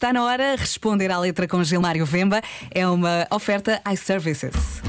[0.00, 2.40] Está na hora de responder à letra com Gilmário Vemba.
[2.70, 4.80] É uma oferta iServices.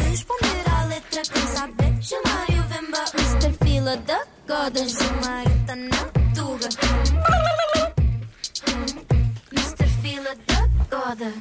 [0.00, 3.64] Responder à letra quem sabe Gilmário Vemba Mr.
[3.64, 6.04] Fila da Goda Gilmário tá na
[6.34, 6.68] tuga
[9.52, 9.86] Mr.
[10.02, 11.32] Fila da Goda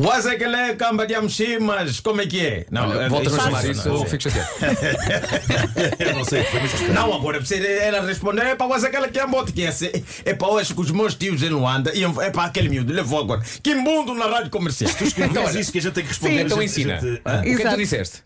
[0.00, 2.66] Wazekele Kamba de Amshimas, como é que é?
[2.70, 4.48] Não, é- Volta a chamar isso, não, eu fico chateado.
[5.98, 8.42] Eu não sei, foi muito Não, agora precisa ela responder.
[8.46, 9.90] É para aquela que é moto que é assim.
[10.24, 11.92] É para hoje que os meus tios em Luanda.
[11.94, 12.92] e É para aquele miúdo.
[12.92, 13.42] Levou agora.
[13.62, 14.90] Que mundo na rádio comercial.
[15.18, 16.38] Então, é isso que a gente tem que responder.
[16.38, 17.00] Sim, então gente- ensina.
[17.00, 18.22] gente- O que é que tu disseste?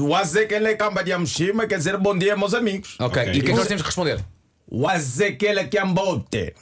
[0.00, 2.96] Wazekele Kamba de Amshima quer dizer bom dia, meus amigos.
[3.00, 4.20] Ok, e o que é que nós temos que responder?
[4.70, 6.54] Wazekele Kiambote.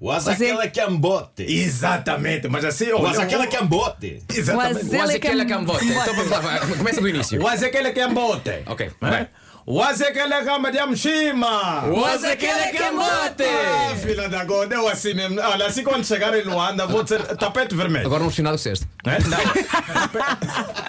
[0.00, 1.42] Was aquela que ambote.
[1.42, 2.92] Exatamente, mas assim.
[2.92, 4.22] Was olha, aquela que ambote.
[4.32, 4.74] Exatamente.
[4.84, 5.84] Wazele- Mas aquela Cam- cambota.
[5.84, 7.42] Então vamos lá, vai, começa do início.
[7.42, 8.62] Wazekele Kiambote.
[8.66, 8.90] Ok, É?
[9.00, 9.28] vai.
[9.66, 11.84] Wazekele Kamba de Amshima.
[11.88, 13.42] Wazekele Kambote.
[13.44, 15.38] Ah, filha da God, eu assim mesmo.
[15.40, 18.06] Olha, assim quando chegar em Luanda, vou dizer tapete vermelho.
[18.06, 18.86] Agora percebi nada do disseste.
[19.04, 19.18] É?
[19.18, 19.38] Não.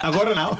[0.02, 0.56] Agora não.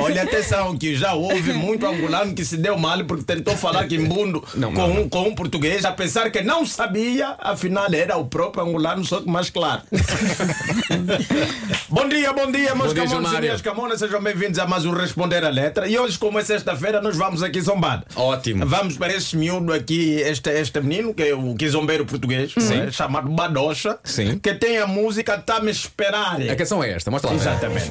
[0.00, 4.44] Olha, atenção, que já houve muito angolano que se deu mal porque tentou falar quimbundo
[4.54, 8.64] Não, com, não, um, com um português, apesar que não sabia, afinal era o próprio
[8.64, 9.82] angolano, só que mais claro.
[11.88, 15.44] bom dia, bom dia, meus camones e minhas camonas, sejam bem-vindos a mais um Responder
[15.44, 15.88] a Letra.
[15.88, 18.04] E hoje, como é sexta-feira, nós vamos aqui zombar.
[18.14, 18.66] Ótimo.
[18.66, 23.28] Vamos para este miúdo aqui, este, este menino, que é o quizombeiro português, né, chamado
[23.28, 24.38] Badocha, Sim.
[24.38, 26.40] que tem a música Tá Me Esperar.
[26.40, 27.36] A canção é esta, mostra lá.
[27.36, 27.90] Exatamente.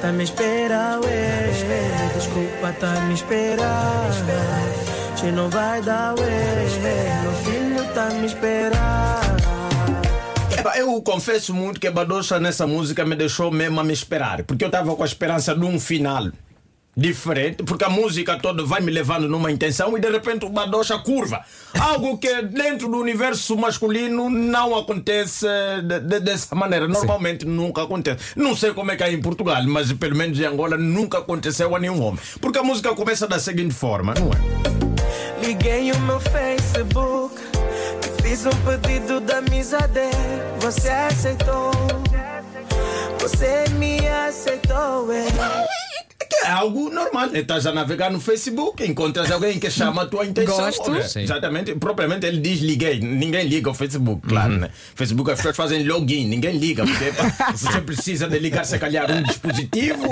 [0.00, 1.50] Tá me espera, ué.
[2.14, 4.10] Desculpa, tá me esperar.
[5.16, 6.66] Se não vai dar, ué.
[7.22, 9.20] Meu filho tá me esperar.
[10.58, 14.64] Epá, Eu confesso muito que Badocha nessa música me deixou mesmo a me esperar, porque
[14.64, 16.30] eu estava com a esperança de um final
[16.96, 20.98] diferente, porque a música toda vai me levando numa intenção e de repente o Badocha
[20.98, 21.40] curva.
[21.80, 25.46] Algo que dentro do universo masculino não acontece
[25.84, 26.86] de- de- dessa maneira.
[26.88, 28.32] Normalmente nunca acontece.
[28.36, 31.74] Não sei como é que é em Portugal, mas pelo menos em Angola nunca aconteceu
[31.74, 32.20] a nenhum homem.
[32.40, 35.46] Porque a música começa da seguinte forma, não é?
[35.46, 37.34] Liguei o meu Facebook.
[38.22, 40.00] Fiz um pedido de amizade.
[40.60, 41.70] Você aceitou.
[43.20, 45.24] Você me aceitou, ué.
[46.44, 47.28] É algo normal.
[47.34, 50.56] Estás a navegar no Facebook, encontras alguém que chama a tua intenção.
[50.56, 51.18] Gosto.
[51.20, 51.74] Exatamente.
[51.74, 52.98] Propriamente ele diz liguei.
[53.00, 54.70] Ninguém liga ao Facebook, claro, né?
[54.94, 56.84] Facebook as pessoas fazem login, ninguém liga.
[56.84, 57.12] Porque
[57.56, 60.04] você precisa de ligar, se calhar, um dispositivo,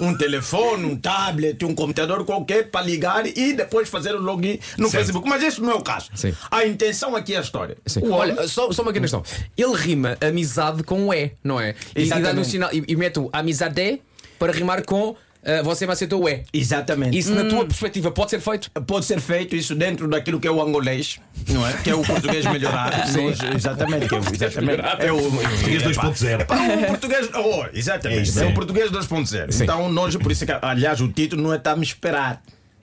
[0.00, 4.90] um telefone, um tablet, um computador qualquer para ligar e depois fazer o login no
[4.90, 5.28] Facebook.
[5.28, 6.10] Mas este não é o caso.
[6.14, 6.32] Sim.
[6.50, 7.76] A intenção aqui é a história.
[7.96, 9.22] Homem- Olha, só, só uma pequena questão.
[9.56, 11.74] Ele rima amizade com E, não é?
[11.94, 14.00] E, e, dá-lhe um sinal, e, e mete o amizade
[14.38, 16.44] para rimar com ah, você me aceitou o E.
[16.52, 17.16] Exatamente.
[17.16, 18.70] Isso, na tua perspectiva, pode ser feito?
[18.82, 21.72] Pode ser feito isso dentro daquilo que é o angolês, não é?
[21.74, 22.96] Que é o português melhorado.
[23.20, 24.82] Nós, exatamente, que é o, exatamente.
[25.00, 26.40] É o Português 2.0.
[26.40, 27.30] Epá, O português.
[27.34, 28.38] Oh, exatamente.
[28.38, 28.48] É É, é.
[28.48, 29.62] o português 2.0.
[29.62, 32.42] Então, nós, por isso que, aliás, o título não é Tá me esperar,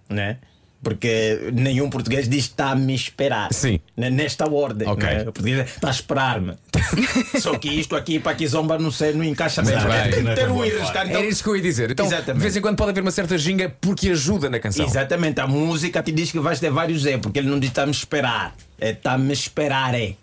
[0.10, 0.38] né?
[0.85, 3.51] Porque nenhum português diz está a me esperar.
[3.51, 3.79] Sim.
[3.97, 4.88] Nesta ordem.
[4.88, 5.03] Ok.
[5.03, 5.22] né?
[5.22, 6.53] O português está a esperar-me.
[7.41, 9.73] Só que isto aqui para que zomba não sei, não encaixa bem.
[10.12, 10.69] Tem que ter um é.
[10.69, 11.90] Era isso que eu ia dizer.
[11.90, 12.35] Então, Exatamente.
[12.35, 14.85] de vez em quando pode haver uma certa ginga porque ajuda na canção.
[14.85, 17.84] Exatamente, a música te diz que vais ter vários E, porque ele não diz está
[17.84, 19.96] me esperar, é está me esperar.
[19.96, 20.13] É.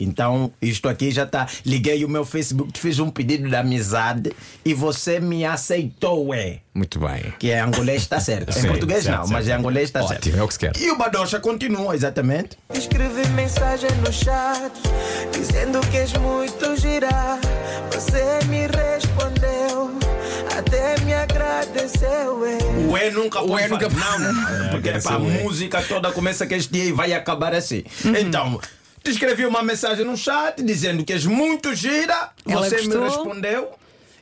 [0.00, 1.46] Então, isto aqui já está.
[1.64, 4.32] Liguei o meu Facebook, te fiz um pedido de amizade
[4.64, 6.58] e você me aceitou, é.
[6.74, 7.32] Muito bem.
[7.38, 8.50] Que é angolês está certo.
[8.56, 9.32] Em Sim, português certo, não, certo.
[9.32, 10.22] mas em angolês está certo.
[10.28, 10.72] Ótimo, é o que se quer.
[10.78, 12.56] E o Badocha continua, exatamente.
[12.72, 14.72] Escrevi mensagem no chat
[15.32, 17.38] dizendo que és muito girar.
[17.92, 19.90] Você me respondeu,
[20.56, 22.38] até me agradeceu.
[22.40, 22.58] ué.
[22.88, 23.88] O E nunca O E nunca-.
[23.88, 24.34] Não, não.
[24.70, 25.42] Porque Agradeceu pá, a E.
[25.42, 27.82] música toda começa com este dia e vai acabar assim.
[28.04, 28.16] Uhum.
[28.16, 28.60] Então,
[29.02, 33.02] te escrevi uma mensagem no chat dizendo que és muito gira, Ela você me gostou.
[33.04, 33.70] respondeu.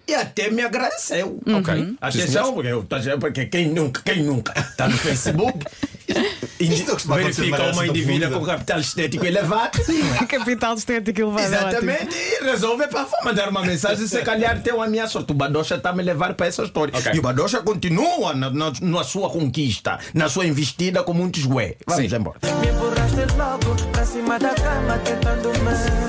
[0.06, 1.39] E até me agradeceu.
[1.47, 1.75] Ok.
[1.75, 2.87] Sim, Atenção, porque, eu,
[3.21, 5.66] porque quem nunca, quem nunca está no Facebook
[6.61, 9.79] é verifica uma indivídua com capital estético elevado.
[10.28, 11.47] Capital estético elevado.
[11.47, 14.07] Exatamente, e resolve para mandar uma mensagem.
[14.07, 15.31] Se calhar tem uma minha sorte.
[15.31, 16.93] O Badocha está a me levar para essa história.
[16.97, 17.13] Ok.
[17.15, 21.77] E o Badocha continua na, na, na sua conquista, na sua investida com muitos ué.
[21.87, 22.16] Vamos Sim.
[22.16, 22.39] embora.
[22.61, 26.09] Me empurraste logo pra cima da cama, tentando me.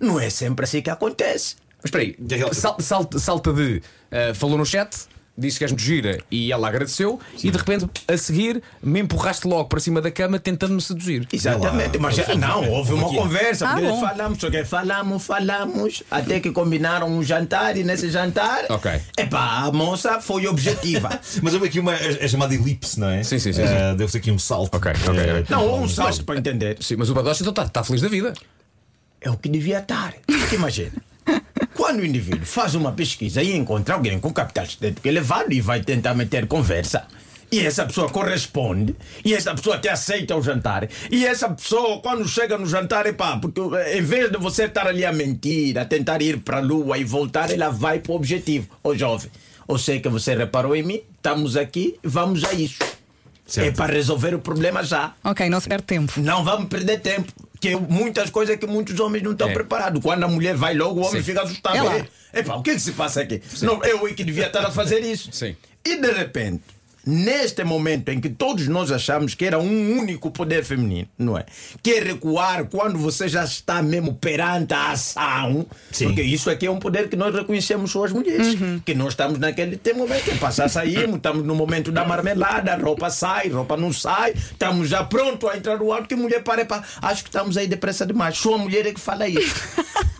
[0.00, 1.56] Não é sempre assim que acontece.
[1.78, 2.16] Mas espera aí,
[2.54, 7.20] salta, salta de ah, falou no chat disse que és muito gira e ela agradeceu,
[7.42, 11.26] e de repente, a seguir, me empurraste logo para cima da cama tentando-me seduzir.
[11.32, 16.50] Exatamente, mas não, houve uma conversa, Ah, porque falamos, só que falamos, falamos, até que
[16.50, 18.90] combinaram um jantar e nesse jantar, Ok.
[19.16, 21.08] epá, a moça foi objetiva.
[21.42, 21.94] Mas houve aqui uma.
[21.94, 23.22] É chamada elipse, não é?
[23.22, 24.74] Sim, sim, sim, Eh, Deu-se aqui um salto.
[24.74, 25.44] Ok, ok, ok.
[25.48, 26.76] não, houve um salto para entender.
[26.80, 28.32] Sim, mas o Badocha então está feliz da vida.
[29.20, 30.14] É o que devia estar.
[30.26, 30.92] Porque imagina,
[31.88, 35.80] quando o indivíduo faz uma pesquisa e encontra alguém com capital estético elevado e vai
[35.80, 37.06] tentar meter conversa,
[37.50, 38.94] e essa pessoa corresponde,
[39.24, 43.38] e essa pessoa te aceita ao jantar, e essa pessoa, quando chega no jantar, epá,
[43.38, 46.60] porque eh, em vez de você estar ali a mentir, a tentar ir para a
[46.60, 48.68] lua e voltar, ela vai para o objetivo.
[48.84, 49.30] Ô jovem,
[49.66, 52.80] eu sei que você reparou em mim, estamos aqui, vamos a isso.
[53.46, 53.66] Certo.
[53.66, 55.14] É para resolver o problema já.
[55.24, 56.12] Ok, não se perde tempo.
[56.18, 57.32] Não vamos perder tempo.
[57.60, 59.52] Que é muitas coisas que muitos homens não estão É.
[59.52, 60.00] preparados.
[60.02, 61.26] Quando a mulher vai logo, o homem Sim.
[61.26, 61.76] fica assustado.
[61.76, 61.96] É lá.
[62.32, 63.42] É, Epá, o que é que se passa aqui?
[63.62, 65.30] Não, eu é que devia estar a fazer isso.
[65.32, 65.56] Sim.
[65.84, 66.62] E de repente,
[67.06, 71.44] neste momento em que todos nós achamos que era um único poder feminino, não é?
[71.82, 75.66] Que é recuar quando você já está mesmo perante a ação.
[75.90, 76.06] Sim.
[76.06, 78.56] Porque isso aqui é um poder que nós reconhecemos só as mulheres.
[78.84, 80.38] Que nós estamos naquele momento.
[80.38, 84.88] Passar saímos, estamos no momento da marmelada, a roupa sai, a roupa não sai, estamos
[84.88, 86.82] já pronto a entrar no alto, que mulher para, para.
[87.00, 88.36] Acho que estamos aí depressa demais.
[88.38, 89.54] Só a mulher é que fala isso.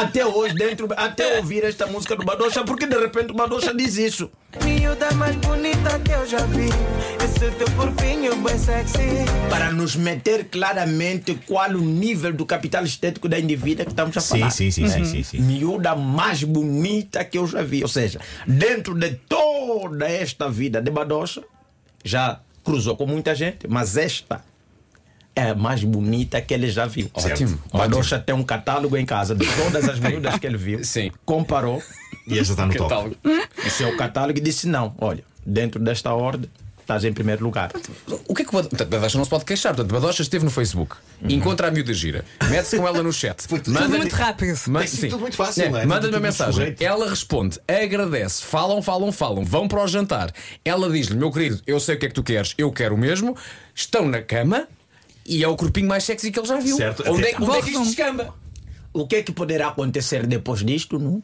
[0.00, 3.96] até hoje, dentro, até ouvir esta música do Badocha, porque de repente o Badocha diz
[3.96, 4.30] isso.
[4.62, 6.68] Miúda mais bonita que eu já vi.
[7.24, 8.98] Esse teu corpinho bem sexy.
[9.50, 14.20] Para nos meter claramente qual o nível do capital estético da indivídua que estamos a
[14.20, 14.50] Sim, falar.
[14.50, 15.40] sim, sim, sim, sim, sim.
[15.40, 17.82] Miúda mais bonita que eu já vi.
[17.82, 21.42] Ou seja, dentro de toda esta vida de Badocha,
[22.04, 24.44] já cruzou com muita gente, mas esta
[25.36, 27.10] é a mais bonita que ele já viu.
[27.12, 30.82] Ótimo, Badocha tem um catálogo em casa de todas as miúdas que ele viu.
[30.84, 31.12] Sim.
[31.24, 31.82] Comparou.
[32.26, 32.88] E esta está no top.
[32.88, 33.16] Catálogo.
[33.64, 36.50] Esse é o catálogo e disse: não, olha, dentro desta ordem,
[36.80, 37.70] estás em primeiro lugar.
[38.26, 39.74] O que é que o Bad- Portanto, Badocha não se pode queixar?
[39.74, 40.96] Portanto, Badocha esteve no Facebook,
[41.28, 44.56] encontra a miúda gira, mete-se com ela no chat, Tudo manda-lhe- muito rápido.
[44.58, 45.84] Tem sido tudo muito fácil, É, não é?
[45.86, 46.74] Manda-lhe Tudo uma mensagem.
[46.80, 50.32] Ela responde, agradece, falam, falam, falam, vão para o jantar.
[50.64, 52.98] Ela diz-lhe, meu querido, eu sei o que é que tu queres, eu quero o
[52.98, 53.36] mesmo.
[53.74, 54.66] Estão na cama
[55.28, 56.76] e é o corpinho mais sexy que ele já viu.
[56.76, 57.02] Certo.
[57.06, 58.34] Onde é, onde é que isto descamba?
[58.92, 61.22] O que é que poderá acontecer depois disto, não?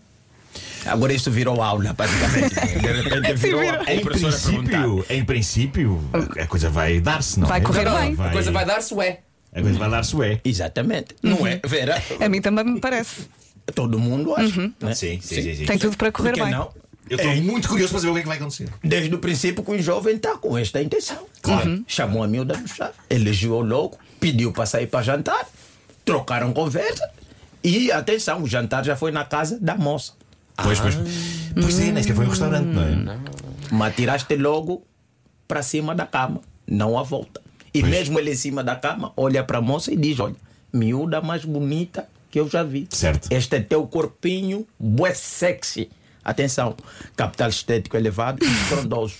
[0.84, 2.54] Agora isso virou aula, praticamente.
[2.80, 6.00] De repente virou a Em princípio, em princípio,
[6.38, 7.62] a coisa vai dar-se, não Vai é?
[7.62, 8.16] correr bem.
[8.18, 9.20] A coisa vai dar-se, ué.
[9.54, 10.40] A coisa vai dar-se, ué.
[10.44, 11.14] Exatamente.
[11.22, 12.02] Não é, Vera?
[12.20, 13.22] A mim também me parece.
[13.74, 14.72] Todo mundo acha.
[14.80, 14.94] né?
[14.94, 15.54] Sim, sim, sim.
[15.54, 15.64] sim.
[15.64, 16.50] Tem tudo para correr bem.
[16.50, 16.70] não?
[17.12, 18.68] Eu estou muito curioso para saber o que é que vai acontecer.
[18.82, 21.26] Desde o princípio que o jovem está com esta intenção.
[21.42, 21.84] Claro.
[21.86, 25.46] Chamou a miúda do chá, elegeu logo, pediu para sair para jantar,
[26.06, 27.06] trocaram conversa
[27.62, 30.14] e, atenção, o jantar já foi na casa da moça.
[30.56, 30.94] Pois, pois.
[31.54, 33.18] Pois é, nem sequer foi um restaurante, não é?
[33.70, 34.86] Mas tiraste logo
[35.46, 37.42] para cima da cama, não a volta.
[37.74, 37.90] E Pois.
[37.92, 40.36] mesmo ele em cima da cama, olha para a moça e diz: Olha,
[40.72, 42.86] miúda mais bonita que eu já vi.
[42.90, 43.28] Certo.
[43.30, 45.90] Este é teu corpinho, bué sexy.
[46.24, 46.76] Atenção,
[47.16, 49.16] capital estético elevado e estrondoso.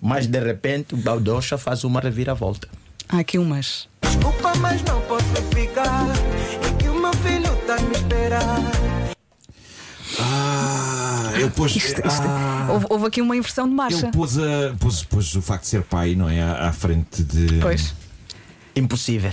[0.00, 2.66] Mas de repente o Baldocha faz uma reviravolta.
[3.08, 3.88] Há aqui umas.
[4.02, 5.24] Desculpa, mas não posso
[5.54, 6.06] ficar.
[6.64, 8.60] É que o meu filho tá a me esperar.
[10.18, 11.76] Ah, ele pôs.
[11.76, 14.06] Isto, isto- Ah, houve, houve aqui uma inversão de marcha.
[14.06, 16.40] ele pôs, a, pôs, pôs o facto de ser pai, não é?
[16.42, 17.58] À, à frente de.
[17.60, 17.94] Pois.
[18.74, 19.32] Impossível.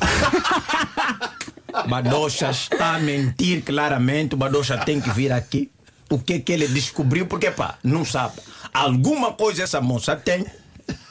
[1.88, 4.34] Badocha está a mentir claramente.
[4.34, 5.70] O Badocha tem que vir aqui.
[6.10, 7.26] O que é que ele descobriu?
[7.26, 8.34] Porque, pá, não sabe.
[8.72, 10.46] Alguma coisa essa moça tem.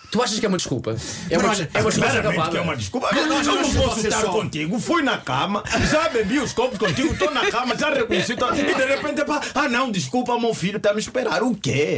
[0.10, 0.96] Tu achas que é uma desculpa?
[1.30, 3.10] É uma, é uma desculpa claramente que é uma desculpa.
[3.14, 4.32] Eu não, não, não posso estar só.
[4.32, 4.80] contigo.
[4.80, 8.36] Fui na cama, já bebi os copos contigo, estou na cama, já reconheci.
[8.38, 8.50] Tô...
[8.54, 11.44] E de repente, pá, ah não, desculpa, meu filho está a me esperar.
[11.44, 11.98] O quê?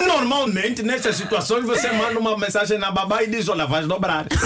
[0.00, 4.26] Normalmente, nessas situações, você manda uma mensagem na babá e diz: Olha, vais dobrar.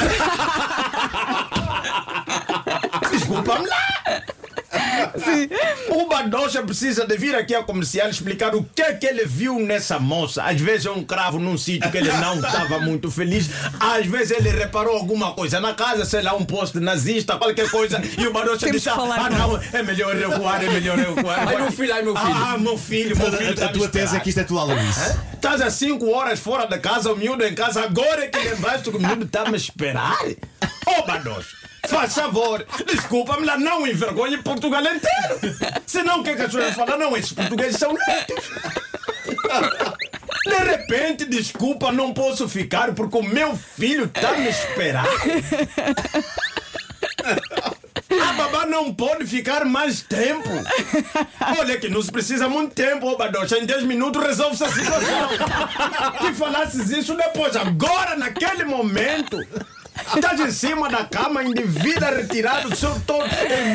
[3.12, 3.93] Desculpa-me lá.
[5.90, 9.58] O Badocha precisa de vir aqui a comercial explicar o que é que ele viu
[9.58, 10.42] nessa moça.
[10.42, 13.50] Às vezes é um cravo num sítio que ele não estava muito feliz.
[13.78, 18.00] Às vezes ele reparou alguma coisa na casa, sei lá, um posto nazista, qualquer coisa.
[18.18, 18.96] E o Badocha disse: Ah,
[19.30, 21.48] não, é melhor recuar, é melhor recuar.
[21.48, 22.34] Ai, meu filho, ai, meu filho.
[22.34, 23.54] Ah, meu filho, meu filho.
[23.54, 25.34] tá A, a tua tese é que isto é tudo Aloysio.
[25.34, 28.90] Estás há 5 horas fora da casa, o miúdo em casa, agora é que lembraste
[28.90, 30.24] que o miúdo está a me esperar?
[30.24, 31.56] Ô, oh, Badocha,
[31.88, 35.56] faz favor, desculpa-me lá, não envergonhe Portugal inteiro.
[35.86, 36.98] Senão o que, é que as pessoas vão falar?
[36.98, 38.44] Não, esses portugueses são netos.
[40.46, 45.06] De repente, desculpa, não posso ficar porque o meu filho está me esperar.
[48.22, 50.48] A babá não pode ficar mais tempo.
[51.58, 53.58] Olha que não se precisa muito tempo, ô Badocha.
[53.58, 55.28] Em 10 minutos resolve-se a situação.
[56.18, 59.38] que falasses isso depois, agora, naquele momento.
[60.16, 63.24] Estás em cima da cama, indevida, retirado do seu todo,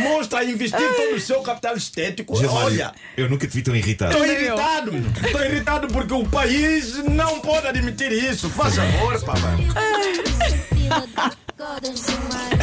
[0.04, 2.34] mostra a investir todo o seu capital estético.
[2.50, 4.12] Olha, eu nunca te vi tão irritado.
[4.12, 4.92] estou irritado,
[5.26, 8.50] estou irritado porque o país não pode admitir isso.
[8.50, 9.68] Faz favor, papai.
[11.60, 12.58] Da Gilmário.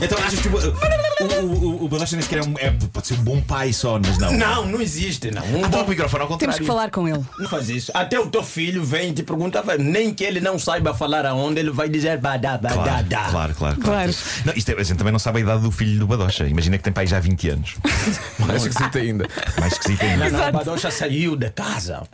[0.00, 3.14] Então achas que o, o, o, o Badocha nem sequer é, um, é- pode ser
[3.14, 4.30] um bom pai só, mas não.
[4.32, 5.42] Não, não existe, não.
[5.42, 6.60] Um Então o bom microfone ao Temos contrário.
[6.60, 7.24] que falar com ele.
[7.36, 7.90] Não faz isso.
[7.92, 11.58] Até o teu filho vem e te pergunta, nem que ele não saiba falar aonde,
[11.58, 13.24] ele vai dizer badá, badá, Claro, dá.
[13.28, 13.76] claro, claro.
[13.80, 14.14] Claro.
[14.44, 16.46] Não, isto é, a gente também não sabe a idade do filho do Badocha.
[16.46, 17.74] Imagina que tem pai já há 20 anos.
[18.38, 19.26] Mais esquisito ainda.
[19.58, 20.30] Mais esquisito ainda.
[20.30, 22.04] Não, não, o Badocha saiu de casa.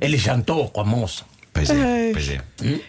[0.00, 1.24] Ele jantou com a moça.
[1.66, 2.40] Pois é, pois é.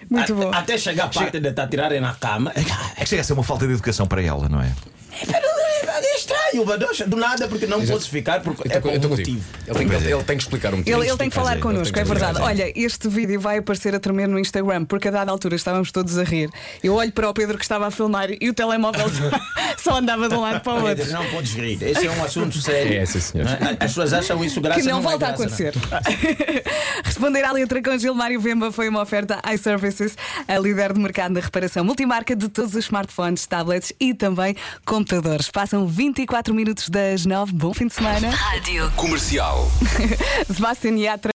[0.10, 0.51] Muito A- bom.
[0.54, 2.51] Até chegar a parte de te tirarem na cama.
[2.56, 2.63] É
[3.04, 4.72] que chega a ser uma falta de educação para ela, não é?
[5.12, 8.93] É estranho, o Badocha, do nada, porque não podes ficar, porque Eu é tô- por
[8.93, 9.43] eu tô um motivo.
[9.67, 10.98] Ele tem, que- ele tem que explicar um motivo.
[11.00, 12.39] Ele, ele tem que falar connosco, é ele verdade.
[12.41, 16.17] Olha, este vídeo vai aparecer a tremer no Instagram, porque a dada altura estávamos todos
[16.17, 16.50] a rir.
[16.84, 19.05] Eu olho para o Pedro que estava a filmar e o telemóvel
[19.81, 20.96] só andava de um lado para o outro.
[20.98, 21.81] Pedro, Não podes rir.
[21.81, 22.91] Esse é um assunto sério.
[23.01, 23.46] É, sim, senhor.
[23.46, 23.72] Não é?
[23.74, 25.74] As pessoas acham isso graça Que não é volta a graça, acontecer.
[27.03, 30.15] Responder à letra com Gilmário Vemba foi uma oferta iServices,
[30.48, 34.55] a líder de mercado na reparação multimarca de todos os smartphones, tablets e também
[34.86, 35.50] computadores.
[35.50, 37.53] Passam 24 minutos das 9.
[37.53, 38.29] Bom fim de semana.
[38.31, 38.91] Rádio.
[38.95, 39.69] Comercial.
[40.51, 41.30] Sebastian Yatra